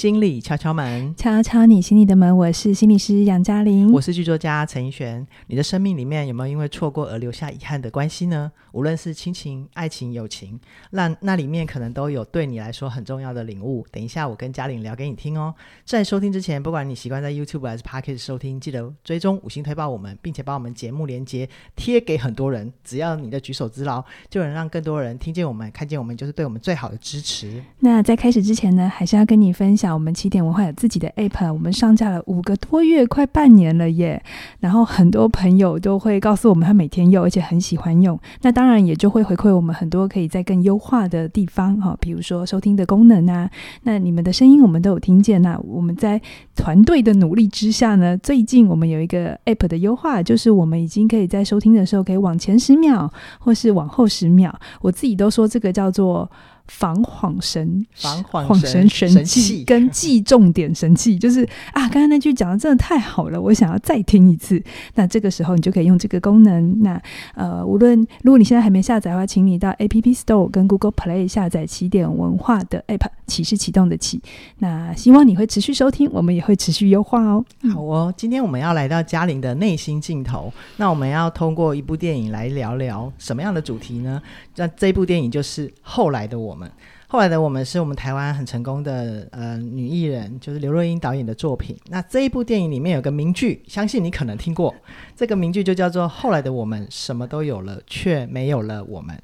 [0.00, 2.34] 心理敲敲门，敲敲你心里的门。
[2.34, 5.26] 我是心理师杨嘉玲，我是剧作家陈奕璇。
[5.48, 8.50] 你的生命里面有没有因为错过而留下遗憾的关系呢？
[8.72, 10.58] 无论是亲情、爱情、友情，
[10.92, 13.84] 那那里面可能都有对你来说很重要的领悟。
[13.90, 15.54] 等一下我跟嘉玲聊给你听哦。
[15.84, 22.72] 在收听之前，不管你习惯在 YouTube 还是 Podcast 收听，记得追踪五星推爆我们，并且把我们节目连接贴给很多人。
[22.82, 27.62] 只要你的举手之劳，就能让更多人听见我们、看见我们，就是对我们最好的支持。
[27.80, 34.22] 那在开始之前呢，还是要跟你分享，我们起点文化有自己的 App，我们上架了五个多月，快半年了耶。
[34.60, 38.18] 然后很多朋友都会告诉我们，他每天用，而且很喜欢用。
[38.42, 43.50] 那当然也就会回馈我们很多可以在更优化的地方哈，比如说收听的功能啊。
[43.82, 45.40] 那你们的声音我们都有听见。
[45.42, 46.20] 那我们在
[46.54, 54.58] 团队的努力之下呢，最近我们有一个 App 的优化，就是我们已经可以在收听的时候可以往前十秒，或是往后十秒。
[54.80, 56.30] 我自己都说这个叫做。
[56.70, 64.62] 防晃神，防晃神神器跟记重点神器， 就是啊，刚刚那句讲的真的太好了，我想要再听一次。
[64.94, 66.80] 那这个时候你就可以用这个功能。
[66.80, 66.98] 那
[67.34, 74.22] 呃，无论如果你现在还没下载的话，请你到 App Store 跟 Google Play 下载起点文化的 App，启是启动的启。
[74.58, 77.44] 那希望你会持续收听，我们也会持续优化哦。
[77.74, 84.22] 好哦，今天我们要来到嘉玲的内心镜头，那我们要通过一部电影来聊聊什么样的主题呢？
[84.56, 86.59] 那这部电影就是《后来的我们》。
[87.06, 91.76] 后来的我们是我们台湾很成功的呃女艺人，就是刘若英导演的作品。
[91.88, 94.74] 那这一部电影里面有个名句，相信你可能听过。
[95.16, 99.20] 这个名句就叫做“后来的我们什么都有了，却没有了我们”。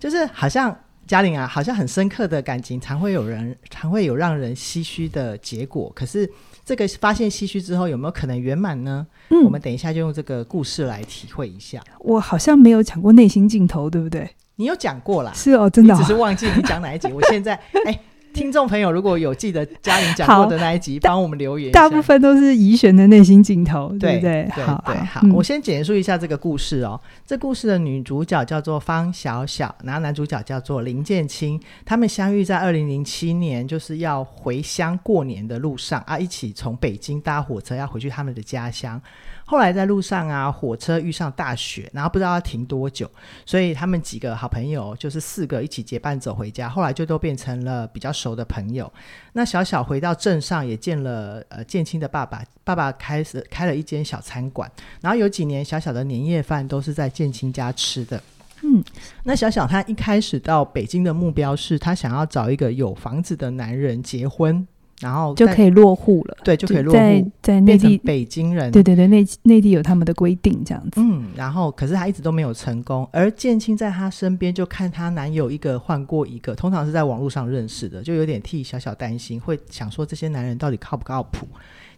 [0.00, 0.74] 就是好像
[1.06, 5.92] 嘉玲啊，好像很深刻的感情，常会有人常会有让人唏嘘的结果。
[5.94, 6.30] 可是
[6.64, 9.06] 这个发现唏嘘之后，有没有可能圆满呢？
[9.28, 11.82] 嗯，我们等一下就用这个故事来体会一下。
[12.00, 14.30] 我好像没有讲过内心镜头，对不对？
[14.56, 17.08] 你有讲过啦，是哦，真的、哦，只是忘记你讲哪一集。
[17.12, 17.54] 我现在
[17.86, 17.98] 哎。
[18.32, 21.72] 听众朋友，如果有记得嘉玲讲过的那一集，帮我们留言。
[21.72, 24.46] 大部分都是怡璇的内心镜头，对不对？
[24.54, 27.00] 对好对，好，嗯、我先简述一下这个故事哦。
[27.24, 31.58] 这故事的女主角叫做方小小，然后男主角叫做林建清。
[31.86, 39.00] 他们相遇在二零零七年，就是要回乡过年的路上啊，一起从北京搭火车要回去他们的家乡。
[39.48, 43.08] 后来在路上啊，火车遇上大雪，然后不知道要停多久，
[43.46, 46.68] 所以他们几个好朋友就是四个一起结伴走回家。
[46.68, 48.92] 后来就都变成了比较熟的朋友。
[49.32, 54.70] 那小小回到镇上也见了呃建青的爸爸，爸爸开始开了一间小餐馆，
[55.00, 58.20] 然后有几年小小的年夜饭都是在建青家吃的。
[58.62, 58.82] 嗯，
[59.22, 64.66] 那小小他一开始到北京的目标是他想要找一个有房子的男人结婚。
[65.00, 71.00] 然后就可以落户了，对，就可以落户，在在内地北京人，对对对，内内地有他们的规定这样子。
[71.00, 81.46] 嗯，然后可是他一直都没有成功，而建青在他身边就看他男友一个换过一个，通常是在网络上认识的，就有点替小小担心，会想说这些男人到底靠不靠谱。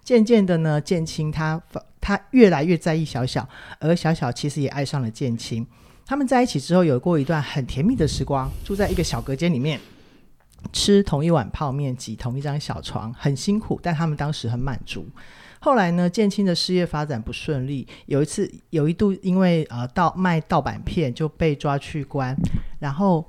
[0.03, 1.61] 渐渐的呢，建青他
[2.01, 3.47] 他越来越在意小小，
[3.79, 5.65] 而小小其实也爱上了建青。
[6.07, 9.79] 他们在一起之后，有过一段很甜蜜的时光，住在一个小隔间里面。
[10.73, 15.07] 吃同一碗泡面，挤同一张小床，很辛苦，但他们当时很满足。
[15.61, 22.37] 后来呢，建清的事业发展不顺利，有一次有一度因为呃盗卖盗版片就被抓去关，
[22.79, 23.25] 然后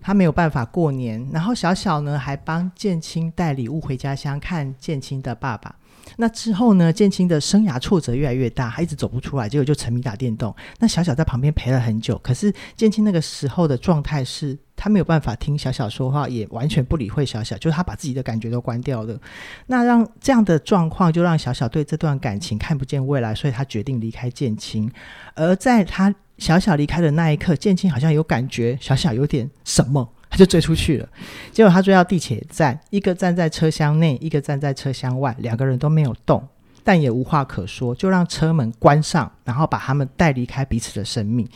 [0.00, 1.26] 他没有办法过年。
[1.32, 5.74] 然后小小呢还帮建清带礼物回家乡看建清的爸爸。
[6.16, 10.54] 那之后呢，建清的生涯挫折越来越大，他一直走不出来，结果就沉迷打电动。
[10.80, 14.58] 那小小在旁边陪了很久，可是建清那个时候的状态是。
[14.78, 19.18] 他没有办法听小小说话，也完全不理会小小，就是他把自己的感觉都关掉了。
[19.66, 24.90] 那让这样的状况，就让小小对这段感情看不见未来，所以他决定离开建青。
[25.34, 31.08] 而在他小小离开的那一刻，建青好像有感觉，小小有点什么，他就追出去了。
[31.50, 36.46] 结果他追到地铁站，一个站在车厢内，一个站在车厢外，两个人都没有动。
[36.84, 41.48] 但也无话可说，就让车门关上，然后把他们带离开彼此的生命。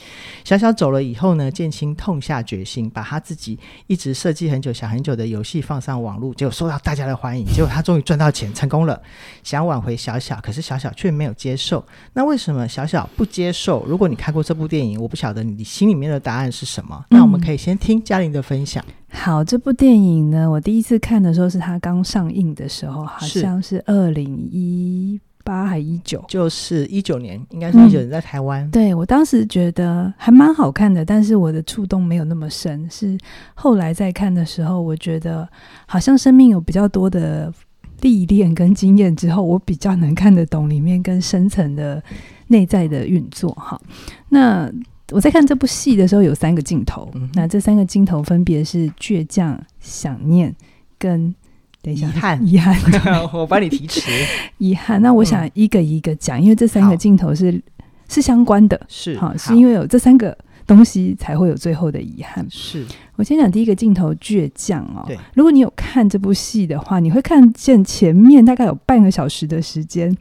[0.45, 7.45] 小小走了以后呢，建青痛下决心，把他自己一直设计很久、想很久的游戏放上网络，结果受到大家的欢迎。
[7.45, 8.99] 结果他终于赚到钱，成功了。
[9.43, 11.85] 想挽回小小，可是小小却没有接受。
[12.15, 13.85] 那为什么小小不接受？
[13.85, 17.05] 如果你看过这部电影，我不晓得你心里面的答案是什么。
[17.11, 18.83] 那我们可以先听嘉玲的分享。
[19.11, 28.65] 好，这部电影呢，我第一次看的时候是它刚上映的时候，好像是二零一八还一九，就是一九年，应该是一九年在台湾。
[28.65, 32.89] 嗯、对，我当时觉得还蛮好看的，但是我的触动没有那么深。
[32.91, 33.19] 是
[33.55, 35.49] 后来在看的时候，我觉得
[35.87, 37.53] 好像生命有比较多的
[38.01, 42.03] 历练跟经验之后，我比较能看得懂里面更深层的
[42.49, 43.51] 内在的运作。
[43.53, 43.81] 哈，
[44.29, 44.71] 那。
[45.11, 47.07] 我在看这部戏的时候，有三个镜头。
[47.15, 50.55] 嗯、那这三个镜头分别是倔强、想念
[50.99, 51.35] 跟
[51.83, 52.77] 等一下，遗憾， 遗憾，
[53.35, 54.01] 我帮你提词。
[54.59, 57.61] 遗憾，那我想一个一个讲，因为这三个镜头是
[58.09, 60.37] 是相关的，是好，是因为有这三个
[60.67, 62.47] 东西才会有最后的遗憾。
[62.49, 62.87] 是。
[63.17, 65.05] 我先讲第一个镜头，倔强哦。
[65.07, 70.17] 对，如果你有看这部戏的话，你会看见前面大概有半个小时的时间，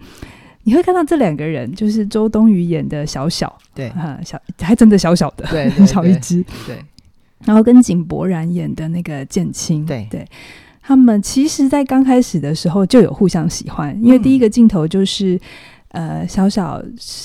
[0.63, 3.87] 你会看到这两个人，就是周冬雨演的小小，对。
[3.89, 6.77] 啊，小还真的小小的，对，很小一只，对。
[7.45, 10.07] 然后跟井柏然演的那个剑青，对。
[10.09, 10.27] 对。
[10.81, 15.39] 他们其实，在刚开始的时候就有互相喜欢，因为第一个镜头就是，
[15.89, 16.81] 嗯、呃，小小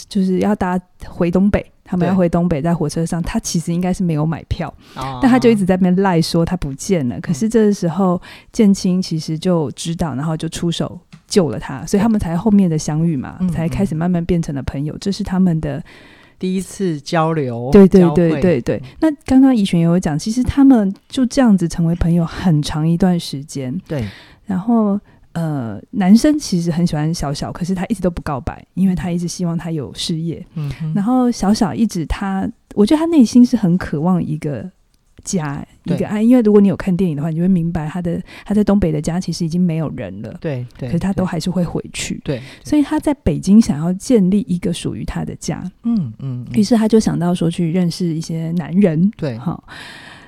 [0.08, 7.20] 就是要搭回东北，他们要回东北，在火车上，他其实应该是没有买票，但他就一直在那边赖说他不见了。
[7.20, 8.20] 可是这个时候，
[8.53, 14.97] 建青其实就知道，然后就出手救了他，所以他们才后面的相遇嘛，才开始慢慢变成了朋友。
[14.99, 15.82] 这是他们的。
[16.38, 18.83] 第一次交流，对对对对对。
[19.00, 23.75] 那刚刚怡璇也有讲，其实他们就这样子成为朋友很长一段时间。
[23.88, 24.05] 对。
[24.44, 24.99] 然后
[25.33, 30.44] 呃，男生其实很喜欢小小，可是他一直都不告白，因为他一直希望他有事业。
[30.55, 30.71] 嗯。
[30.94, 34.71] 然后小小一直他，我觉得他内心是很渴望一个。
[35.26, 40.34] 家一个爱，因为如果你有看电影的话，你就会明白他的他在东北的家其实已经没有人了。
[40.40, 42.20] 对对，可是他都还是会回去。
[42.25, 45.62] 对，所以他在北京想要建立一个属于他的家。
[45.82, 46.46] 嗯嗯。
[46.55, 49.11] 于是他就想到说去认识一些男人。
[49.17, 49.64] 对，好，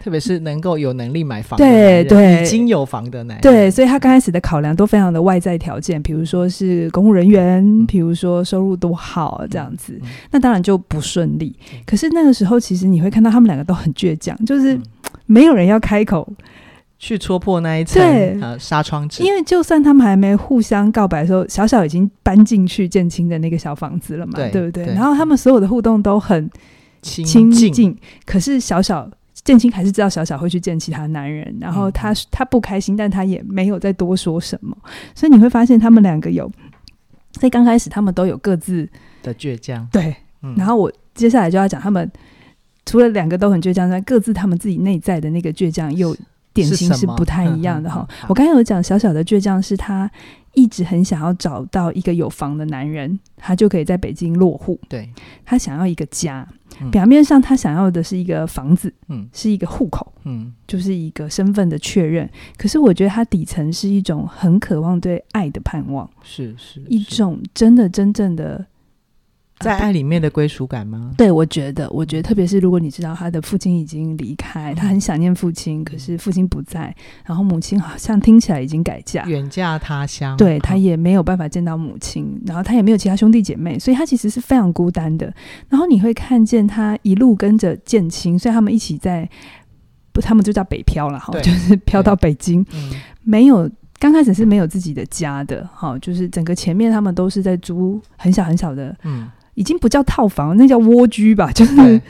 [0.03, 3.41] 特别是能够有能力买房，对对，已经有房的男人。
[3.43, 10.01] 对，所以他刚开始的考量都非常的外在条件，比如说是公务人员，比如说收入多好这样子，
[10.31, 11.55] 那当然就不顺利。
[11.85, 14.79] 可是那个时候，其实你会看到他们两个都很倔强，就是。
[15.31, 16.27] 没有人要开口
[16.99, 18.03] 去戳破那一层
[18.41, 24.95] 呃纱窗纸，因为就算他们还没互相告白的时候，小小已经搬进去建青的那个小房子了嘛，对，对不对，对？
[24.95, 26.51] 然后他们所有的互动都很
[27.03, 27.95] 亲近，
[28.25, 29.09] 可是小小
[29.49, 34.77] 建青还是知道小小会去见其他男人，然后他、嗯、他不开心，但他也没有再多说什么，
[35.15, 36.53] 所以你会发现他们两个有
[37.33, 38.87] 在刚开始他们都有各自
[39.23, 42.11] 的倔强，对、嗯，然后我接下来就要讲他们。
[42.85, 46.15] 除了两个都很倔强，但各自他们自己内在的那个倔强又
[46.55, 48.09] 典型是不太一样的哈。
[48.29, 50.11] 我刚才有讲小小的倔强是他
[50.55, 54.81] 一直很想要找到一个有房的男人，他就可以在北京落户。
[54.89, 55.07] 对，
[55.45, 56.49] 他想要一个家，
[56.91, 62.29] 表面上他想要的是一个房子，嗯，是一个户口，嗯，就是一个身份的确认。
[62.57, 68.67] 可是我觉得他底层是一种很渴望对爱的盼望，是是，是一种真的真正的。
[69.61, 71.13] 在爱里面的归属感吗？
[71.17, 76.95] 对，我觉得，我觉得，特别是如果你知道他的父亲已经离开，他很想念父亲，可是父亲不在，
[77.25, 85.33] 然后母亲好像听起来已经改嫁，远嫁他乡，对，他也没有办法见到母亲，然后他也没有其他兄弟姐妹，所以他其实是非常孤单的。
[85.69, 89.29] 然后你会看见他一路跟着建清，所以他们一起在，
[90.13, 92.65] 不，他们就叫北漂了哈，就是漂到北京，
[93.23, 93.71] 没有。
[94.01, 99.29] 刚开始是没有自己的家的，哈，就是整个前面他们都是在租很小很小的，嗯，
[99.59, 102.01] 已经不叫套房，那叫蜗居吧，就是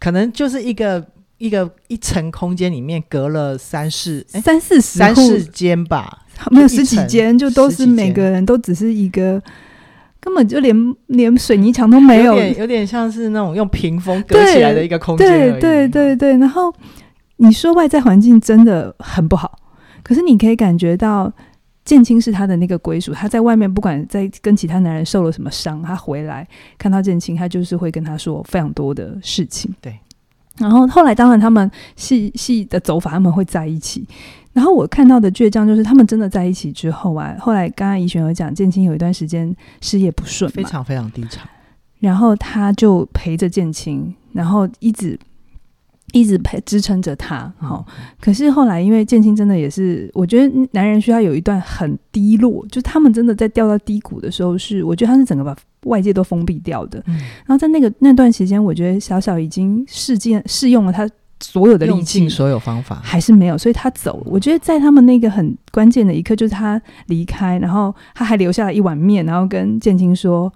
[0.00, 1.06] 可能就是一个
[1.36, 9.42] 一个一层空间里面隔了三四三四十三四间吧，没有十几间，就都是每个人都只是一个，
[10.18, 10.74] 根本就连
[11.08, 16.38] 连水泥墙都没有，有点有点像是那种用屏风隔起来的一个空间，对对对对。
[16.38, 16.74] 然后
[17.36, 19.58] 你说外在环境真的很不好。
[20.02, 21.30] 可是你可以感觉到，
[21.86, 23.14] 建青是他的那个归属。
[23.14, 29.74] 他在外面不管在跟其他男人受了什么伤，他回来看到建青，他就是会跟他说非常多的事情。
[29.80, 29.98] 对。
[30.58, 34.06] 然后后来当然他们戏戏的走法，他们会在一起。
[34.52, 41.40] 然后我看到的倔强就是他们真的在一起之后啊，后来刚刚怡璇有讲，建青有一段时间事业不顺，非常非常低潮。
[42.00, 45.18] 然后他就陪着建青，然后一直。
[46.16, 47.94] 一直陪支撑着他，好、嗯。
[48.20, 55.54] 可是后来，因为建青真的也是，我觉得男人需要有一段很低落，就他们真的在掉到低谷的时候是，是我觉得他是整个把
[55.84, 56.98] 外界都封闭掉的。
[57.06, 61.08] 嗯、然后在那个那段时间，我觉得小小已经试尽试用了他
[61.40, 64.22] 所有的力气，所有方法还是没有，所以他走。
[64.24, 70.52] 我觉得在他们那个很关键的一刻，就是他离开，然后他还留下了一碗面，然后跟建青说。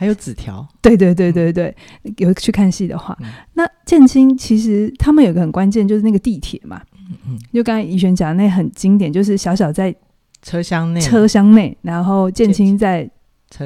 [0.00, 6.80] 还有纸条，对对对对对，嗯、有去看戏的话，嗯、那建青其实他们有个很关键，就是那个地铁嘛，
[7.10, 9.94] 嗯嗯，就刚才怡璇讲的那很经典，就是小小在
[10.40, 13.06] 车厢内，车厢内，然后建青在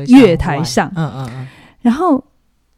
[0.08, 1.46] 月台上，嗯嗯嗯，
[1.82, 2.24] 然后。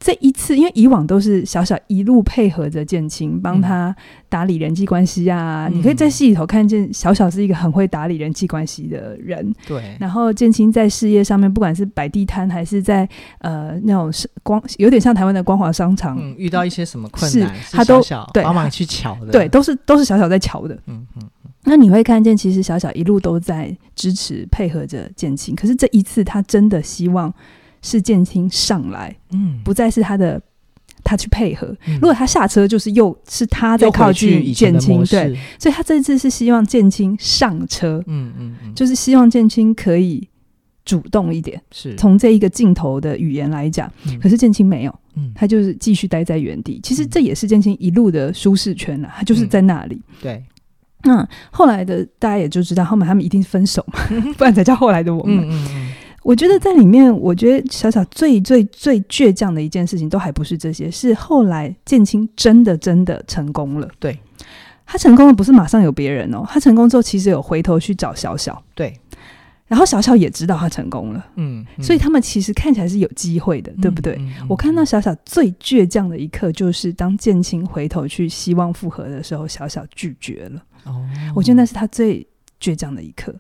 [0.06, 3.92] 这一次，因为以往都是小小一路配合着建青，帮他
[4.28, 5.66] 打理人际关系啊。
[5.68, 9.52] 嗯、你可以在戏里头看见小小是一个很会打理人际关系的人。
[9.66, 9.96] 对。
[9.98, 13.08] 然后建青在事业上面，不管是摆地摊，还是在
[13.38, 14.08] 呃那种
[14.44, 18.00] 光，有点像台湾的光华商场，嗯，遇到一些什么困难，是他都
[18.32, 19.32] 对帮忙去瞧的。
[19.32, 20.78] 对，都是都是小小在瞧的。
[20.86, 21.28] 嗯嗯。
[21.64, 27.34] 那你会看见，其实小小一路都在支持配合着建青，可是这一次他真的希望
[27.86, 30.42] 是建青上来，嗯，不再是他的
[31.04, 31.68] 他去配合。
[31.86, 40.28] 嗯、如果他下车，就是又是他在靠近建青，对，所以他这次是希望建青上车，嗯嗯，嗯就是希望建青可以
[40.84, 41.94] 主动一点，是。
[41.94, 46.80] 从这一个镜头的语言来讲，嗯、可是建青没有，嗯，他就是继续待在原地。
[46.82, 50.44] 其实这也是建青一路的舒适圈了，他就是在那里，嗯、对。
[51.04, 54.00] 那后来的大家也就知道，后面他们一定分手嘛，
[54.36, 55.48] 不然才叫后来的我们。
[56.26, 63.88] 我觉得在里面，我觉得小小最最最倔强的一件事情，都还不是这些，是后来建青真的真的成功了。
[64.00, 64.18] 对，
[64.84, 68.60] 他成功了，不是马上有别人哦，他成功之后，其实有回头去找小小。
[68.74, 68.92] 对。
[69.68, 74.16] 然后小小也知道他成功了，嗯，嗯，所以他们其实看起来是有机会的，嗯、对不对？
[74.48, 80.62] 我看到小小最倔强的一刻，就是当建青回头去希望复合的时候，小小拒绝了。
[80.84, 81.04] 哦，
[81.34, 82.24] 我觉得那是他最
[82.60, 83.34] 倔强的一刻，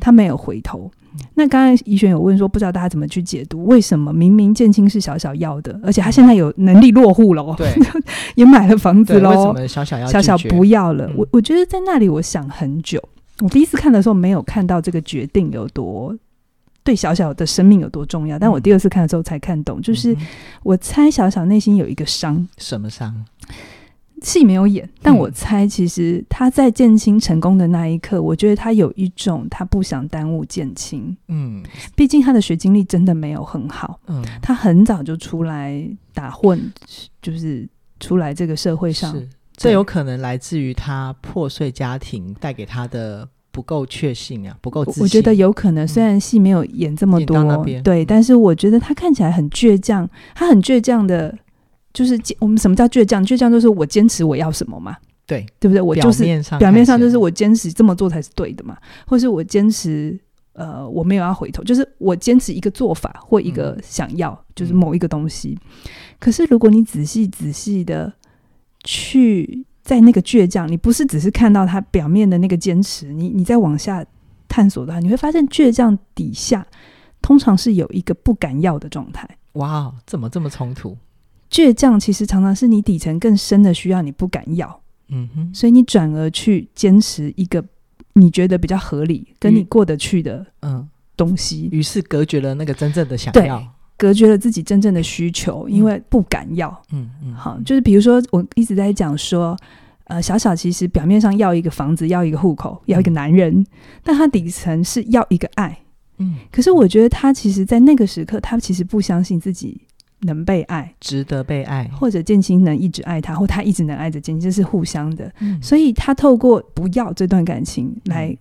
[0.00, 0.90] 他没有回头。
[1.14, 3.66] 嗯、那刚才怡璇有问说，不知道大家怎么去解读？
[3.66, 7.70] 为什么明明建青是小小要的，而且他现在有能力落户了，哦，对，
[8.34, 9.30] 也买了房子喽？
[9.30, 11.06] 为什么小小要小小不要了？
[11.08, 13.02] 嗯、我我觉得在那里，我想很久。
[13.40, 16.16] 我第一次看的时候没有看到这个决定有多
[16.84, 20.16] 对小小的生命有多重要，但我第二次看的时候才看懂，就是
[20.62, 23.14] 我猜小小内心有一个伤，什么伤？
[24.22, 31.62] 戏没有演，但我猜其实他在建青成功的那一刻，我觉得他有一种他不想耽误建青，嗯，
[31.94, 36.72] 毕竟他的学经历真的没有很好，嗯，他很早就出来打混，
[37.20, 37.68] 就是
[38.00, 39.14] 出来这个社会上。
[39.54, 45.02] 这有可能来自于他破碎家庭带给他的不够确信啊，不够自信。
[45.02, 51.38] 我觉得有可能，虽然戏没有演这么多，嗯、对，但是我觉得他看起来很倔强，他很倔强的，
[51.92, 53.24] 就是我们什么叫倔强？
[53.24, 54.96] 倔强就是我坚持我要什么嘛，
[55.26, 55.80] 对，对不对？
[55.80, 60.18] 我就是表面上表面上就是我坚持这么做才是对的嘛，或是我坚持
[60.54, 65.58] 呃我没有要回头，就是我坚持一个做法或一个想要，嗯、就是某一个东西。
[66.18, 68.12] 可是如果你仔细仔细的。
[68.84, 74.04] 去在那个倔强，你不是只是看到他表面的那个坚持，你你再往下
[74.48, 76.66] 探索的话，你会发现倔强底下
[77.20, 79.28] 通常是有一个不敢要的状态。
[79.52, 80.98] 哇，怎么这么冲突？
[81.52, 84.80] 倔强其实常常是你底层更深的需要，你不敢要。
[85.08, 87.62] 嗯哼，所以你转而去坚持一个
[88.14, 93.62] 你觉得比较合理、跟你过得去的嗯东西，于是隔绝了那个真正的想要。
[93.98, 96.82] 隔绝了自己真正的需求，因为不敢要。
[96.90, 99.56] 嗯嗯，好，就是比如说，我一直在讲说，
[100.04, 103.66] 呃，小小其实表面上要一个房子，要一个户口，要一个男人，嗯、
[104.02, 105.78] 但他底层是要一个爱。
[106.18, 109.80] 嗯，可是我觉得他其实，在那个时刻，他其实不相信自己
[110.22, 115.32] 能被爱，值得被爱，或者建青能一直爱他，或他一直能爱着建青，这是互相的。
[115.40, 118.36] 嗯，所以他透过不要这段感情来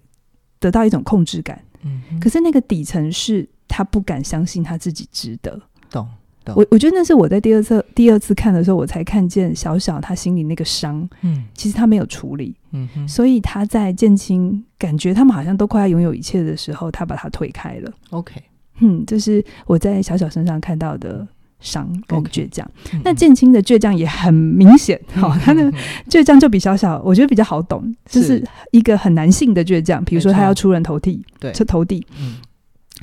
[0.60, 1.62] 得到一种控制感。
[1.84, 3.48] 嗯，可是那个底层是。
[3.74, 5.58] 他不敢相信他自己值得，
[5.90, 6.06] 懂？
[6.44, 6.54] 懂？
[6.58, 17.90] 我我觉得那是我在第二次第二次看的时候，我才看见小小他心里那个伤，嗯，其实他没有处理，嗯哼，所以他在建青感觉他们好像都快要拥有一切的时候，他把他推开了。
[18.10, 18.44] OK，
[18.82, 21.26] 嗯，这是我在小小身上看到的
[21.62, 22.70] 伤跟倔强。
[22.86, 25.32] Okay 那建青的倔强也很明显，好、嗯。
[25.32, 25.72] 哦，他的
[26.10, 32.36] 倔强就比小小我觉得比较好懂，是就是一个很男性的倔强，比如说他要出人头地，对，出头地，嗯。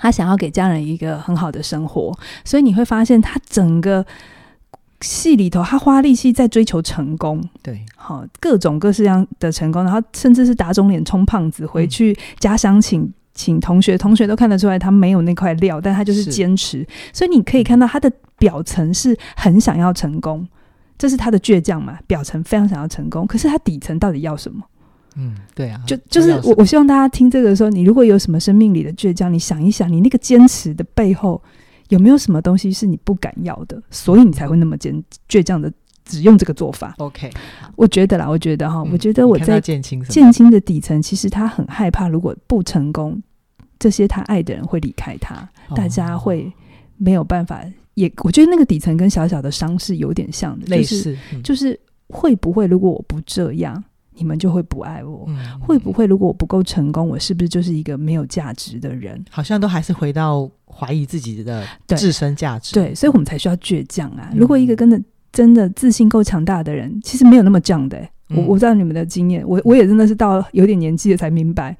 [0.00, 4.06] 他想要给家人一个很好的生活，所以你会发现他整个
[5.00, 20.44] 戏里头，他花力气在追求成功，对，好各种各式样的成功，然后甚至是打肿脸充胖子，回去家乡请请同学，同学都看得出来他没有那块料，但他就是坚持，所以你可以看到他的表层是很想要成功，
[20.98, 24.60] 这是他的倔强嘛，表层非常想要成功，可是他底层到底要什么？
[25.14, 31.40] 嗯，对啊，就就是我，我希望大家听这个的时候，你如果有什么生命里的倔强，你想一想，你那个坚持的背后
[31.90, 35.72] 有没有什么东西是你不敢要的，所以你才会那么坚倔强的
[36.04, 36.94] 只用这个做法。
[36.98, 37.30] OK，
[37.74, 43.20] 我觉得啦，我觉得哈，嗯、我觉得我在建青的底层，其实他很害怕，如果不成功，
[43.78, 45.34] 这些他爱的人会离开他，
[45.68, 46.52] 哦、大家会
[46.96, 47.64] 没有办法。
[47.94, 53.82] 也我觉得那个底层跟小小的伤是有点像的，类似，就是，嗯、就是会不会如果我不这样。
[54.20, 56.04] 你们就会不爱我，嗯、会不会？
[56.04, 59.24] 如果我不够成功，我是不是就是一个没有价值的人？
[59.30, 62.88] 好像都还是回到怀疑自己的自身价值对。
[62.88, 64.28] 对，所以我们才需要倔强啊！
[64.32, 67.96] 嗯、如果一个真的真的自信够强大的人，其实没有那么犟的、
[68.30, 71.76] 我我知道你们的经验，我我也真的是到有点年纪了才明白，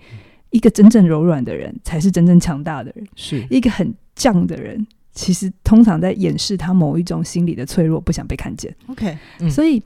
[0.51, 3.07] 一个真正柔软的人才是真正强大的人。
[3.17, 8.75] 是一个很犟的人，其实通常在掩饰他某一种心理的脆弱，不想被看见。
[8.89, 9.83] OK，、嗯、所以。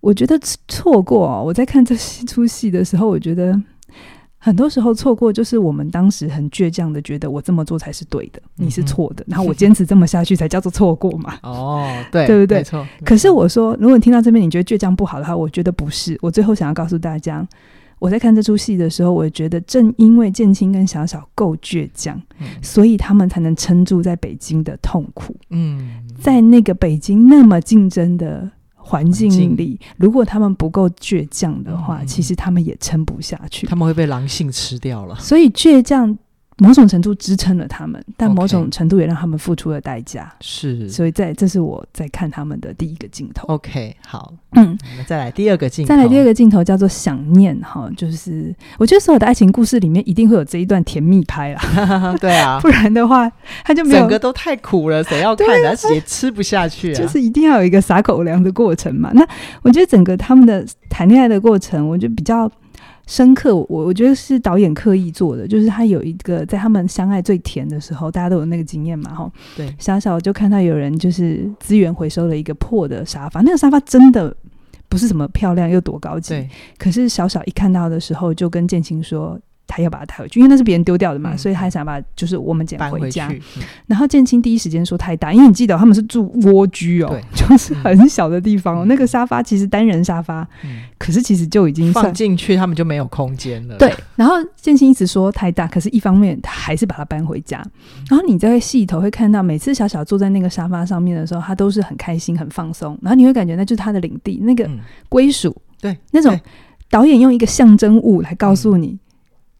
[0.00, 1.96] 我觉得错过哦，我在看这
[2.28, 3.60] 出戏的时候，我觉得
[4.38, 11.36] 很多时候错过就是我们当时很倔强的觉得我这么做才是对的，你是错的，然后我坚持这么下去才叫做错过嘛。
[11.42, 12.58] 哦，对，对不对？
[12.58, 12.86] 没错。
[13.04, 16.16] 可是我说，如果你听到这边你觉得倔强不好的话，我觉得不是。
[16.22, 17.44] 我最后想要告诉大家，
[17.98, 25.34] 我在看这出戏的时候，我觉得正因为建青跟小小够倔强，嗯，所以他们才能撑住在北京的痛苦。
[25.50, 28.50] 嗯，在那个北京那么竞争的。
[28.88, 33.66] 环境里，如果他们不够倔强的话，嗯，其实他们也撑不下去。
[33.66, 35.16] 他们会被狼性吃掉了。
[35.16, 36.16] 所以倔强。
[36.58, 40.32] 某种程度支撑了他们，但某种程度也让他们付出了代价。
[40.40, 43.46] 是，所以在这是我在看他们的第一个镜头。
[43.48, 45.88] OK，好，嗯，我们再来第二个镜头。
[45.88, 52.16] 再来第二个镜头叫做想念，哈，就是我觉得所有的爱情故事里面一定会有这一段甜蜜拍啦。
[52.18, 53.30] 对啊， 不然的话
[53.62, 54.00] 他就没有。
[54.00, 55.46] 整个都太苦了，谁要看？
[55.66, 56.98] 而且也吃不下去啊。
[56.98, 59.10] 就是一定要有一个撒狗粮的过程嘛。
[59.12, 59.26] 那
[59.60, 62.50] 我觉得整个他们的谈恋爱的过程，我觉得比较。
[63.06, 69.32] 深刻，我我觉得是导演刻意做的，就是他有一个在他们相爱最甜的时候，大家都有那个经验嘛，哈。
[69.56, 74.36] 对，小小就看到有人就是资源回收了一个破的沙发，那个沙发真的
[74.88, 76.48] 不是什么漂亮又多高级，对。
[76.78, 79.40] 可是小小一看到的时候，就跟建青说。
[79.66, 83.28] 他要把它带回去，因为那是别人丢掉的嘛，嗯、所以他想把就是我们捡回家。
[83.28, 88.84] 回嗯、然后建青第一时间说太大，因为你记得他们是住蜗居哦，就是很小的地方哦。
[88.84, 93.76] 嗯、那个沙发其实单人沙发，嗯、可是其实就已经放进去，他们就没有空间了。
[93.76, 93.92] 对。
[94.14, 97.60] 然后建青一直说太大，可是一方面他还是把它搬回家。
[97.64, 102.96] 嗯、然后你在戏头会看到，每次小小坐在那个沙发上面的时候，他都是很开心、很放松。
[103.02, 104.68] 然后你会感觉那就是他的领地，那个
[105.08, 105.50] 归属。
[105.50, 106.38] 嗯、对，那种
[106.88, 108.98] 导演用一个象征物来告诉你。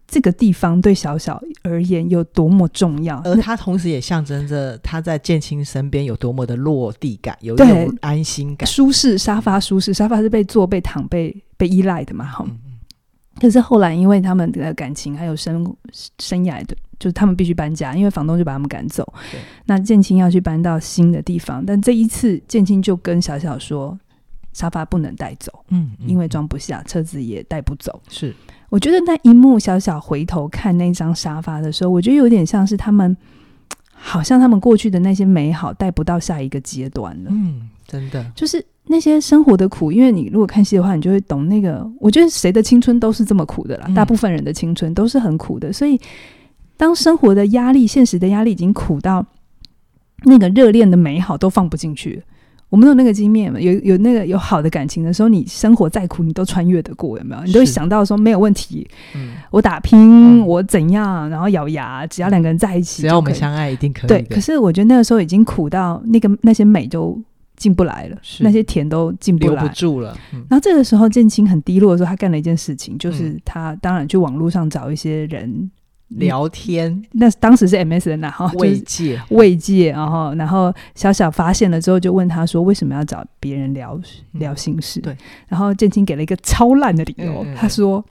[0.07, 9.19] 嗯这个地方对小小而言有多么重要，而他同时也象征着他在建青身边有多么的落地感，有一种安心感、舒适。
[9.19, 12.25] 沙发舒适，沙发是被坐、被躺、被被依赖的嘛？
[12.25, 12.57] 哈、嗯。
[13.41, 15.77] 可是后来，因为他们的感情还有生
[16.21, 19.13] 生涯的，就是他们必须搬家，因为房东就把他们赶走。
[19.65, 23.99] 那建青要去搬到新的地方，但这一次建青就跟小小说，
[24.53, 28.33] 沙发不能带走，嗯，嗯，因为装不下，车子也带不走，是。
[28.69, 33.17] 我觉得那一幕，小小回头看那张沙发的时候，我觉得有点像是他们，
[33.93, 37.31] 好像他们过去的那些美好带不到下一个阶段了。
[37.31, 41.89] 嗯，真的，就是那些生活的苦，因为你如果看戏的话，你就会懂那个。
[42.01, 45.73] 我觉得谁的青春都是这么苦的啦，嗯、大部分人的青春都是很苦的。
[45.73, 46.01] 所以，
[46.77, 49.25] 当生活的压力、现实的压力已经苦到
[50.25, 52.23] 那个热恋的美好都放不进去。
[52.69, 57.43] 我们有那个经验嘛，有有那个有好的感情的时候，你生活再苦，你都穿越得过，有没有？
[57.45, 64.09] 你都会想到说没有问题，嗯，我打拼，嗯、我怎样，然后咬牙，只要两个人在一起，只要我们相爱，一定可以。
[64.09, 67.17] 对，可是我觉得那个时候已经苦到那个那些美都
[67.57, 70.17] 进不来了，那些甜都进不来，留不住了。
[70.35, 75.71] 嗯、然后这个时候建青很低落的时候，他干了一件事情，就是他当然去网络上找一些人。
[76.09, 79.21] 聊天，嗯、那当时是 MSN 啊，哈，慰藉。
[79.31, 84.01] 慰藉，然后然后小小发现了之后，就问他说：“为什么要找别人聊
[84.33, 85.17] 聊心事？”嗯、对，
[85.49, 88.05] 然后建青给了一个超烂的理由，嗯、他说：“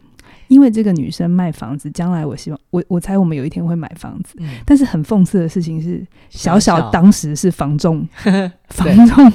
[0.50, 4.36] 因为这个女生卖房子，将来我希望我我猜我们有一天会买房子。
[4.40, 6.92] 嗯”但是很讽刺的事情是，小小。
[6.92, 8.06] 当时是房仲，
[8.68, 9.32] 房仲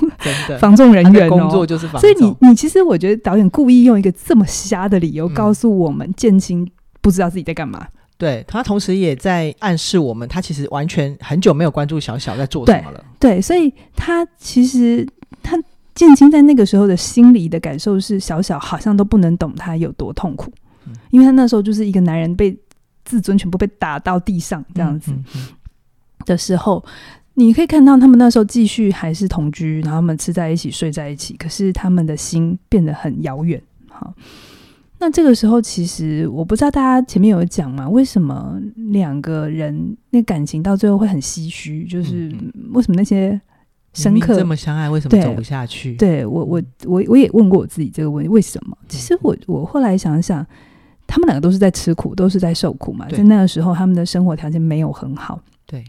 [0.59, 6.71] 房仲人员、哦、工作就是房仲，所以你你其实我觉得导演故意用一个这么瞎的理由告诉我们，建青
[7.01, 7.87] 不知道自己在干嘛。
[8.21, 13.03] 对，他同时也在暗示我们，他其实完全很久没有关注小小在做什么了。
[13.19, 15.09] 对，对，所以他其实
[15.43, 15.57] 他
[15.95, 20.53] 建青在那个时候的心理的感受是，小小好像都不能懂他有多痛苦，
[20.87, 22.55] 嗯、因为他那时候就是一个男人被
[23.07, 25.11] 自尊全部被打到地上这样子
[26.27, 33.63] 的时候，嗯嗯嗯、你可以看到他们那时候继续还是同居，然后他们吃在一起睡在一起，可是他们的心变得很遥远。
[33.89, 34.13] 好。
[35.01, 38.61] 那这个时候，其实我不知道大家前面有讲嘛，为什么
[38.93, 41.85] 两个人那感情到最后会很唏嘘？
[41.87, 42.31] 就是
[42.73, 43.41] 为什么那些
[43.95, 45.95] 深刻这么相爱，为什么走不下去？
[45.95, 48.77] 对，对我，我，我，我也问过我自己这个问题：为什么？
[48.89, 50.47] 其实我，我后来想想，
[51.07, 53.09] 他们两个都是在吃苦，都是在受苦嘛。
[53.09, 55.41] 在那个时候，他们的生活条件没有很好。
[55.67, 55.83] 对。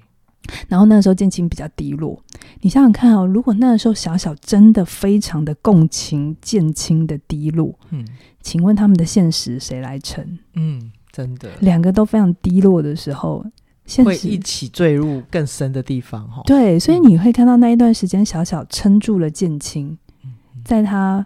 [0.68, 2.20] 然后那个时候建青比较低落，
[2.62, 8.04] 你想想看哦，如果那个时候小小真的非常的共情建青的低落，嗯，
[8.42, 10.26] 请问他们的现实谁来撑？
[10.56, 13.46] 嗯，真的，两个都非常低落的时候，
[13.86, 16.42] 现实会一起坠入更深的地方哈。
[16.46, 20.32] 对，所以你会看到那一段时间，小小撑住了建青，嗯，
[20.64, 21.26] 在他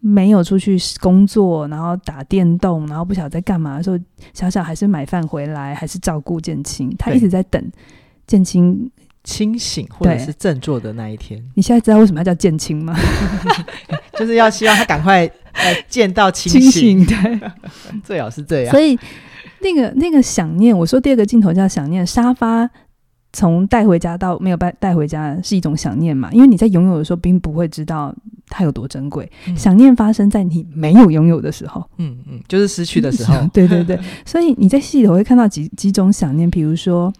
[0.00, 3.98] 没有出去工作，然后打电动，然后不晓得在干嘛的时候，
[4.34, 7.72] 小小还是买饭回来，还是照顾建青，他一直在等。
[8.26, 8.90] 建青
[9.22, 12.92] 清醒或者是振作的那一天，你现在知道为什么要叫建青吗？
[14.18, 17.50] 就是要希望他赶快呃 见到清醒，清醒对，
[18.04, 18.70] 最好是这样。
[18.70, 18.98] 所以
[19.60, 22.68] 那个那个想念，我说第二个镜头叫想念沙发。
[23.32, 26.30] 从带回家到没有带带回家是一种想念嘛？
[26.32, 28.14] 因为你在拥有的时候，并不会知道
[28.48, 29.30] 它有多珍贵。
[29.46, 33.34] 嗯、想念发生在你没有拥有的时候，嗯嗯，就是失去的时候。
[33.52, 37.12] 对 对对，所以你在戏里头会看到几几种想念，比如说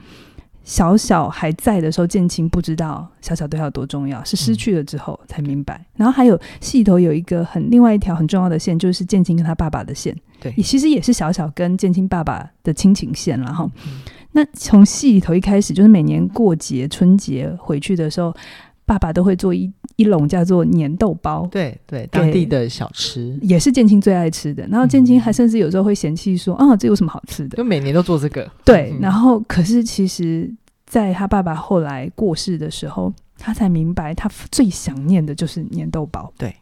[0.67, 5.77] 小小还在的时候，建青不知道小小对他有多重要，是失去了之后才明白。
[5.77, 10.15] 嗯、然后还有戏里头有一个很另外一条很重要的线，就是建青跟他爸爸的线。
[10.41, 13.71] 对，其实也是小小跟建青爸爸的亲情线，然后。
[13.87, 14.03] 嗯
[14.33, 18.37] 那从戏里头一开始，就是每年过节春节回去的时候，
[18.85, 24.67] 爸爸都会做一一笼叫做粘豆包，对对，当地的小吃，也是建青最爱吃的。
[24.69, 28.51] 然后建青还甚至有时候会嫌弃说：“啊、这有什么好吃的？”就每年都做这个。
[28.65, 30.53] 对，然后可是其实，
[30.85, 36.33] 在他爸爸后来过世的时候，他才明白，他最想念的就是粘豆包。
[36.37, 36.55] 对，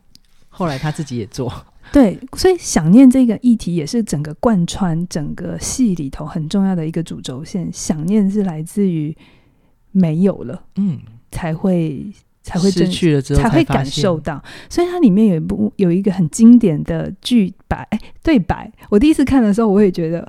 [0.48, 1.52] 后来他自己也做。
[1.92, 7.68] 对，所以想念这个议题也是整个贯穿整个戏里头很重要的一个主轴线。
[7.72, 9.14] 想念是来自于
[9.90, 10.98] 没有了，嗯，
[11.30, 12.10] 才会
[12.44, 14.40] 才会失去了之后才，才会感受到。
[14.70, 17.84] 所以它里面有一部有一个很经典的剧白
[18.22, 20.20] 对白，我第一次看的时候，我也觉得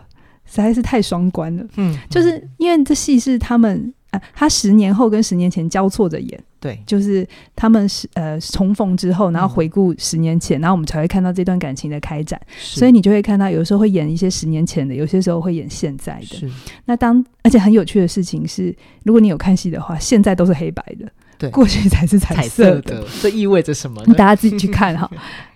[0.45, 1.63] 实在是太双关了。
[1.75, 3.93] 嗯，就是因为这戏是他们。
[4.33, 12.39] 他十年后跟十年前交错着演，对，就是他们是呃重逢之后，然后回顾十年前，嗯，然后我们才会看到这段感情的开展。
[12.57, 16.37] 所以你就会看到，有时候会演一些十年前的，有些时候会演现在的。
[16.37, 16.49] 是。
[16.85, 18.73] 那当而且很有趣的事情是，
[19.03, 23.03] 如果你有看戏的话，现在都是黑白的，对，过去才是彩色的。
[23.21, 24.13] 这意味着什么呢？
[24.13, 25.09] 大家自己去看哈。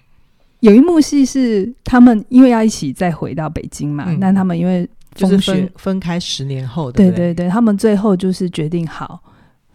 [0.62, 4.88] 有一幕戏是他们因为要一起再回到北京嘛，那，嗯，他们因为。
[5.16, 9.20] 就是分分开十年后的，对对对，他们最后就是决定好，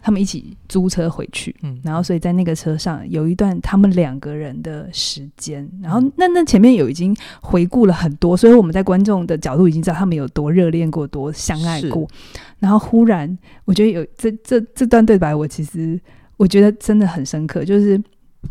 [0.05, 12.07] 他们一起租车回去，嗯，然后所以在那个车上有一段他们两个人的时间，然后那那前面有已经回顾了很多，所以我们在观众的角度已经知道他们有多热恋过，多相爱过，
[12.59, 15.99] 然后忽然我觉得有这这这段对白，我其实
[16.37, 17.99] 我觉得真的很深刻，就是。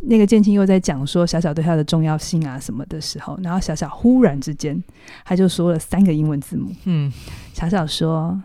[0.00, 4.82] 那个建青又在讲说小小对他的重要性啊什么的时候，然后小小忽然之间
[5.24, 7.12] 他就说了三个英文字母，嗯，
[7.52, 8.42] 小小说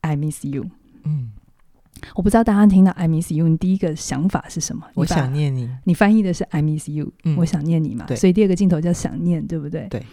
[0.00, 0.64] I miss you，
[1.04, 1.32] 嗯，
[2.14, 4.86] 我不知道大家听到 I miss you，你第一个想法是什么？
[4.94, 9.86] 我想念你，你翻译的是 I miss you，嗯，我想念你嘛，所以第二个镜头叫想念，对不对？
[9.88, 10.04] 对。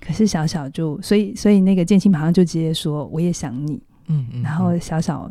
[0.00, 5.30] 可是小小就所以所以那个建青马上就直接说我也想你，嗯嗯，然后小小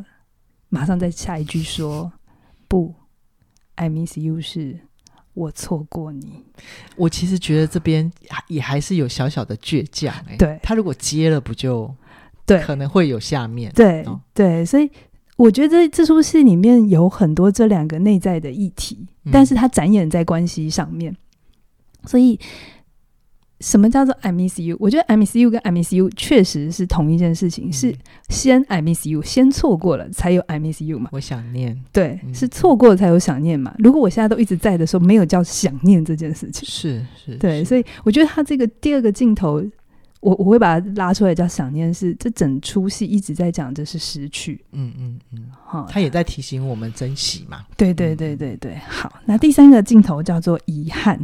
[0.69, 2.11] 马上在下一句说
[2.67, 2.93] 不
[3.75, 4.79] ，I miss you 是。
[5.33, 6.43] 我错过你，
[6.95, 8.11] 我其实觉得这边
[8.47, 10.35] 也还是有小小的倔强哎。
[10.35, 11.93] 对，他如果接了，不就
[12.43, 13.71] 对，可能会有下面。
[13.73, 14.89] 对、哦、对，所以
[15.37, 21.15] 我觉得这出戏里面有很多这两个内在的议题，嗯、但是它展演在关系上面，
[22.05, 22.37] 所以。
[23.59, 24.77] 什么叫做 I miss you？
[24.79, 27.95] 我觉得 I miss you 跟 I miss you 确实是同一件事情，嗯、是
[28.29, 31.09] 先 I miss you，先错过了才有 I miss you 嘛。
[31.11, 33.73] 我想念，对，嗯、是错过才有想念嘛。
[33.79, 39.59] 如果我现在都一直在的时候，没有叫想念这件事情，是是，对，所以我觉得他这个第二个镜头，
[40.27, 47.65] 我我会把它拉出来叫想念是，是这整出戏一直在讲这是失去，嗯嗯嗯，好，他也在提醒我们珍惜嘛。
[47.77, 51.17] 对对对对对，好，那第三个镜头叫做遗憾。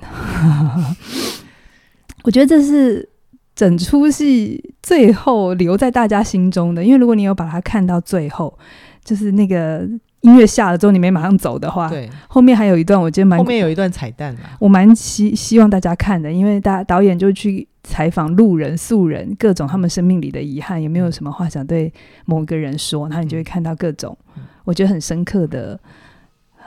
[2.23, 3.09] 我觉得这是
[3.53, 8.57] 整出戏最后留在大家心中的，因为如果你有把它看到最后，
[9.03, 9.85] 就是那个
[10.23, 21.93] 音乐下了之后，你没马上走的话，对，后面还有一段，我觉得蛮后面有一段彩蛋啊，我蛮希希望大家看的，因为大导演就去采访路人、素人，各种他们生命里的遗憾，有没有什么话想对
[22.25, 23.07] 某个人说？
[23.07, 24.17] 然后你就会看到各种，
[24.63, 25.79] 我觉得很深刻的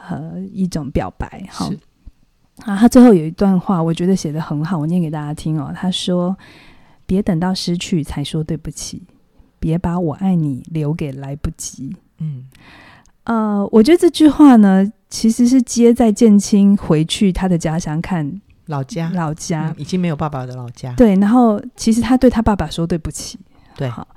[0.09, 1.71] 呃一种表白，好。
[2.64, 5.71] 啊，他最后有一段话，我觉得写的很好，我念给大家听哦。
[5.77, 6.35] 他说
[7.05, 9.03] ：“别等到失去才说对不起，
[9.59, 12.47] 别把我爱你留给来不及。”嗯，
[13.26, 20.92] 呃，我觉得这句话呢，其实是接在建青回去他的家乡看老家，老家、嗯、已经没有爸爸的老家。
[20.94, 23.38] 对，然后其实他对他爸爸说对不起。
[23.76, 24.08] 对，好，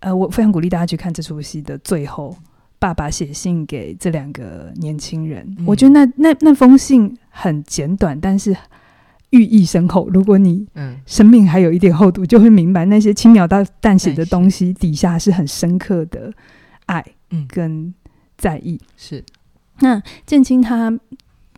[0.00, 2.36] 呃，我非常鼓励大家去看这出戏的最后。
[2.78, 8.54] 爸爸写信给这两个年轻人，嗯、我觉得那那那封信很简短，但是
[9.30, 10.06] 寓意深厚。
[10.10, 13.48] 如果你嗯生命还有一点厚度，就会明白那些轻描
[13.80, 16.30] 淡写的东西底下是很深刻的
[16.84, 17.92] 爱，嗯跟
[18.36, 18.78] 在意。
[18.82, 19.24] 嗯、是
[19.80, 20.92] 那建青他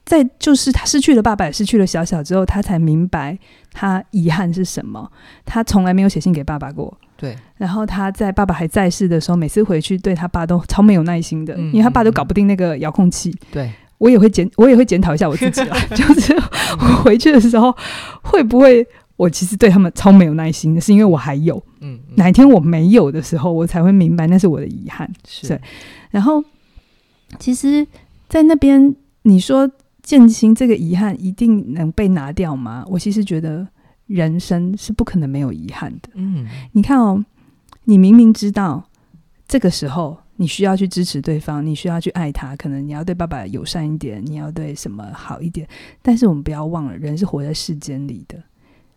[0.04, 3.38] 在就是他失去了爸爸，也失去了小小之后，他才明白
[3.72, 5.10] 他遗憾是什么。
[5.44, 6.96] 他从来没有写信给爸爸过。
[7.16, 13.36] 对，然后他在爸爸还在世的时候，每次回去对他爸都超没有耐心的，嗯、因为他爸都搞不定那个遥控器。
[13.50, 16.32] 对，我也会检，我也会检讨一下我自己啦， 就是
[16.80, 17.76] 我回去的时候
[18.22, 18.86] 会不会，
[19.16, 25.10] 我其实对他们超没有耐心的，是因为我还有，嗯，嗯哪一天我没有的时候，我才会明白那是我的遗憾。
[25.26, 25.60] 是对，
[26.10, 26.42] 然后
[27.38, 27.86] 其实，
[28.28, 29.70] 在那边你说
[30.02, 32.84] 建青这个遗憾一定能被拿掉吗？
[32.88, 33.66] 我其实觉得
[34.06, 36.10] 人生是不可能没有遗憾的。
[36.14, 37.24] 嗯，你看哦，
[37.84, 38.88] 你明明知道
[39.46, 40.18] 这个时候。
[40.40, 45.66] 你需要去支持对方，你需要去爱他，可能你要对爸爸友善一点，你要对什么好一点。
[46.00, 48.40] 但是我们不要忘了，人是活在世间里的，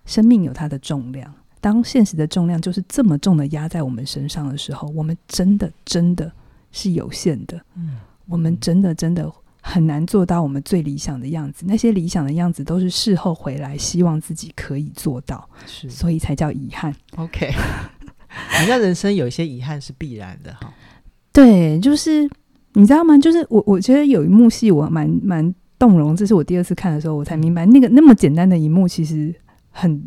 [0.06, 1.34] 生命有它的重量。
[1.60, 6.32] 当现实的重量就是这么重的压在我们身上的时候，我们真的真的
[6.72, 7.60] 是有限的。
[7.74, 9.32] 嗯，我们真的真的
[9.62, 11.66] 很难做到我们最理想的样子。
[11.68, 16.94] 那些理想的样子都是事后回来，希望自己可以做到，是，所以才叫遗憾。
[17.16, 17.52] OK，
[18.28, 20.74] 好像人生有一些遗憾是必然的哈。
[21.34, 22.30] 对，就是
[22.74, 23.18] 你知道吗？
[23.18, 26.16] 就是我，我觉得有一幕戏我蛮蛮动容。
[26.16, 29.34] 这是我第二次看的时候，我才明白那个那么简单的一幕其实
[29.70, 30.02] 很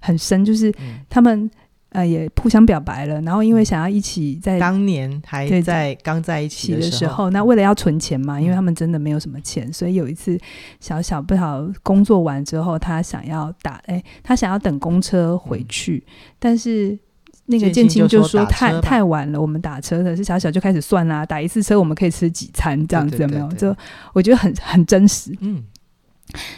[0.00, 0.44] 很深。
[0.44, 0.74] 就是
[1.08, 1.50] 他们、嗯、
[1.90, 10.38] 呃也互相表白了，然后因为想要一起在当年还在刚在一起的时候，那为了要存钱嘛，因为他们真的没有什么钱，嗯、所以有一次
[10.80, 16.98] 小小不好工作完之后，他想要打哎，他想要等公车回去，嗯、但是。
[17.46, 23.48] 那个建青就说太太晚了，我们打车的是小小就开始算啦、啊，打一次车我们可以吃几餐这样子有没有？
[23.54, 23.76] 就
[24.12, 25.36] 我觉得很很真实。
[25.40, 25.60] 嗯，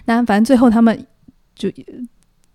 [0.05, 1.07] 那反正最后他们
[1.55, 1.71] 就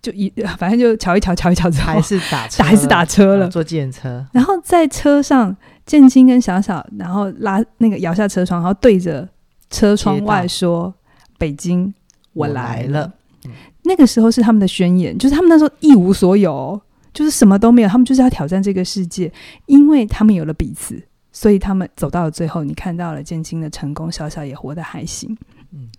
[0.07, 4.25] 就一反正就瞧一瞧瞧一瞧之后，还是打车还是打车了，坐计程车。
[4.31, 5.53] 然后在车上，
[5.85, 9.27] 建青跟小小然后拉那个摇下车窗，然后对着
[9.69, 10.93] 车窗外说
[11.37, 11.93] ：“北京，
[12.31, 12.83] 我来了。
[12.83, 13.13] 来了
[13.45, 13.51] 嗯”
[13.83, 16.79] 那个时候是他们的宣言，就是他们那时候一无所有。
[17.13, 19.31] 就是什么都没有，他们就是要挑战这个世界，
[19.65, 22.63] 因为他们有了彼此，所以他们走到了最后。
[22.63, 25.35] 你看到了建青的成功，小小也活得还行。
[25.71, 25.89] 嗯，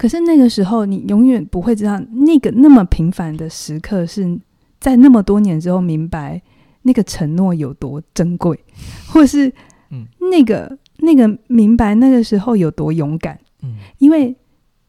[0.00, 4.40] 可是那个时候，你永远不会知道，那个那么平凡的时刻，是
[4.78, 6.40] 在那么多年之后明白
[6.80, 8.58] 那个承诺有多珍贵，
[9.12, 9.52] 或是
[9.90, 13.38] 嗯，那个那个明白那个时候有多勇敢。
[13.62, 14.34] 嗯，因为。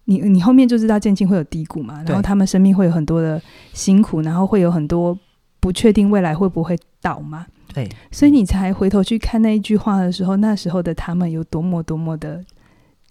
[0.06, 5.17] 你你后面就知道建青会有低谷嘛，然后他们生命会有很多的辛苦，然后会有很多
[5.60, 7.45] 不确定未来会不会倒嘛。
[7.71, 12.43] 对，所以你才回头去看那一句话的时候，那时候的他们有多么多么的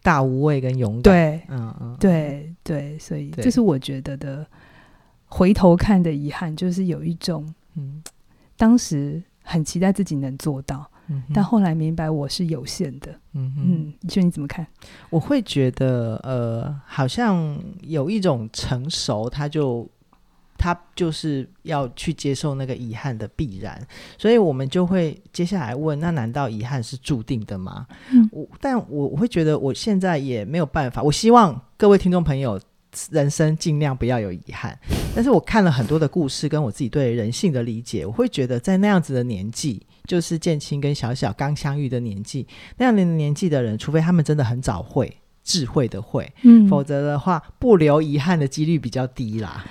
[0.02, 1.02] 大无畏跟勇敢。
[1.02, 4.46] 对，嗯嗯，对对，所以这是我觉得的
[5.26, 8.02] 回头看的遗憾，就是有一种嗯，
[8.56, 10.90] 当时很期待自己能做到。
[11.12, 14.64] 嗯但后来明白我是有限的，嗯哼嗯，你觉得你怎么看？
[15.10, 19.90] 我会觉得，呃，好像有一种成熟，他就
[20.60, 23.80] 他就是要去接受那个遗憾的必然，
[24.18, 27.86] 所以我们就会接下来问：那难道遗憾是注定的吗？
[28.12, 31.02] 嗯，我但我我会觉得，我现在也没有办法。
[31.02, 32.60] 我希望各位听众朋友，
[33.10, 34.78] 人生尽量不要有遗憾。
[35.14, 39.82] 但是我看了很多的故事，跟我自己对人性的理解，我会觉得在那样子的年纪。
[40.06, 42.44] 就是建青跟小小刚相遇的年纪，
[42.78, 49.64] 那样的年纪的人，除非他们真的很早会智慧的会，嗯，否则的话，不留遗憾的几率比较低啦。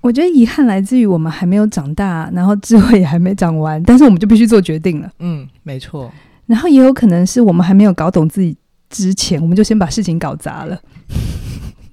[0.00, 5.10] 我觉得遗憾来自于我们还没有长大，然后智慧也还没长完，但是我们就必须做决定了。
[5.18, 6.12] 嗯，没错。
[6.46, 8.56] 然后也有可能是我们还没有搞懂自己
[8.88, 10.80] 之前，我们就先把事情搞砸了。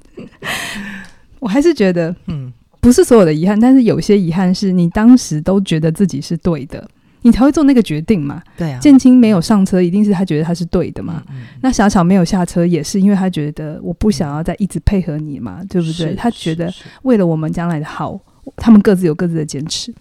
[1.39, 6.88] 我还是觉得，嗯，不是所有的遗憾，但是有些遗憾是你当时都觉得自己是对的。
[7.24, 8.42] 你才会做那个决定嘛？
[8.56, 11.24] 对啊，建青没有上车，一定是他觉得他是对的嘛。
[11.30, 16.14] 嗯嗯、那小小没有下车，也是因为他觉得我不想要再一直配合你嘛，嗯、对不对？
[16.16, 18.20] 他觉得为了我们将来的好，
[18.58, 19.94] 他们各自有各自的坚持。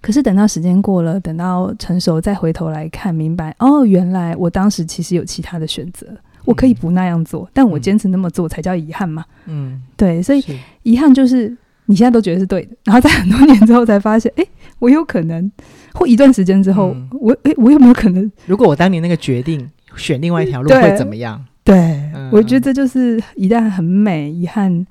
[0.00, 6.08] 可是等到时间过了，等到成熟，再回头来看，明白哦，原来我当时其实有其他的选择，
[6.44, 9.24] 我可以不那样做，嗯、但我坚持那么做才叫遗憾嘛。
[9.46, 10.42] 嗯，对，所以
[10.82, 11.56] 遗憾就是
[11.90, 14.46] 你现在都觉得是对的，然后在很多年之后才发现，哎。
[14.78, 15.52] 我有可能，
[15.92, 18.32] 或一段时间之后，嗯、我诶，我有没有可能？
[18.46, 21.44] 如果我当年那个决定选另外一条路，会怎么样？
[21.62, 21.76] 对，
[22.14, 24.86] 嗯、我觉得这就是一旦很美、遗憾、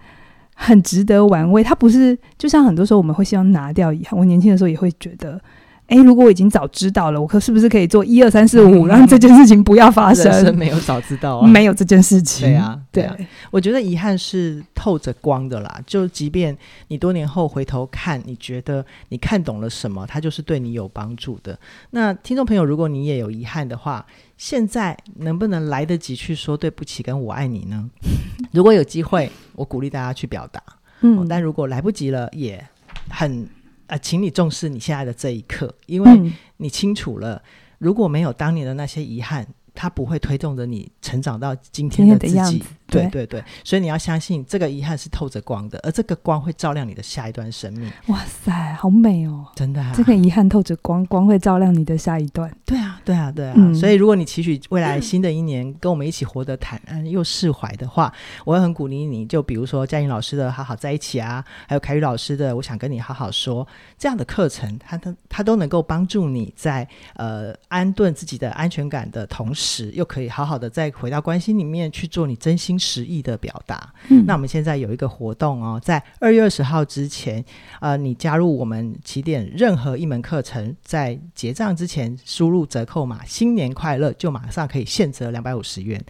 [0.54, 1.64] 很值得玩味。
[1.64, 4.20] 它不是就像很多时候我们会希望拿掉遗憾。
[4.20, 5.42] 我年轻的时候也会觉得。
[5.90, 10.26] 哎，如果我已经早知道了，我可是不是可以做一二三四五，让这件事情不要发生？
[10.32, 12.48] 人生没有早知道啊， 没有这件事情。
[12.48, 13.18] 对啊，对啊。
[13.50, 15.82] 我觉得遗憾是透着光的啦。
[15.88, 16.56] 就即便
[16.90, 21.60] 你多年后回头看，你觉得你看懂了什么，它就是对你有帮助的。
[21.90, 24.06] 那听众朋友，如果你也有遗憾的话，
[24.38, 27.90] 现在能不能来得及去说对不起跟我爱你呢？
[28.54, 30.62] 如果有机会，我鼓励大家去表达。
[31.02, 32.64] 嗯，但如果来不及了，也
[33.10, 33.48] 很。
[33.90, 37.42] 啊，请你重视你现在的这一刻，因为你清楚了，
[37.80, 42.64] 如果没有当年的那些遗憾，它不会推动着你成长到今天的自己。
[42.90, 47.92] 对对对对，所以你要相信，这个遗憾是透着光的，而这个光会照亮你的下一段生命。
[48.08, 49.46] 哇塞，好美哦！
[49.56, 52.52] 真的、啊，这个遗憾透着光，光会照亮你的下一段。
[52.66, 53.54] 对啊，对啊，对啊。
[53.56, 58.12] 嗯、所以，如果你期许未来新的一年跟我们一起活得坦然又释怀的话，
[58.46, 59.26] 我会很鼓励你。
[59.26, 63.66] 就比如说佳颖老师的《好好在一起》啊，还有凯宇老师的《我想跟你好好说》
[63.98, 73.94] 这样的课程，它都它都能够帮助你在呃安顿自己的安全感的同时，又可以好好的再回到关系里面去做你真心实意的表达。
[74.08, 77.44] 嗯，那我们现在有一个活动哦，在二月二十号之前，
[77.82, 86.02] 呃，你加入我们起点任何一门课程，在结账之前输入折扣码“新年快乐”，就马上可以现折两百五十元。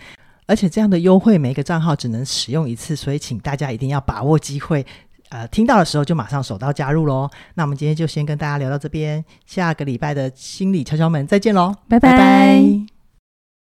[0.46, 4.86] 而且这样的优惠，每一个账号只能使用一次，所以请大家一定要把握机会。
[5.30, 7.30] 呃，听到的时候就马上手到加入喽。
[7.54, 12.12] 那我们今天就先跟大家聊到这边，下个礼拜的心理敲敲门再见喽，拜拜。
[12.12, 12.99] 拜拜。